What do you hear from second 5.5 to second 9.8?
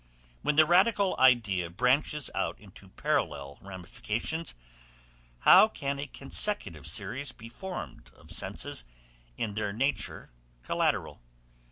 can a consecutive series be formed of senses in their